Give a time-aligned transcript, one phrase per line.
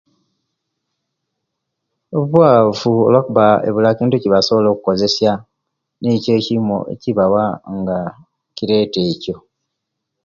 [2.19, 5.31] Obwaavu olwokuba ebula kintu ekye'basobola okukozesya
[5.99, 7.45] nikyo ekimu ekibawa
[7.77, 7.99] nga
[8.55, 9.35] kireta ekyo.